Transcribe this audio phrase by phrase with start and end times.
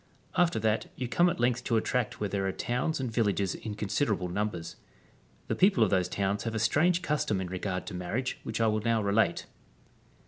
[0.35, 3.53] After that you come at length to a tract where there are towns and villages
[3.53, 4.77] in considerable numbers.^
[5.47, 8.65] The people of those towns have a strange custom in regard to marriage which I
[8.65, 9.45] will now relate.